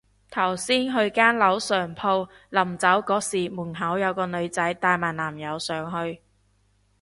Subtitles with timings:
[0.31, 6.19] 頭先去間樓上鋪，臨走嗰時門口有個女仔帶埋男友上去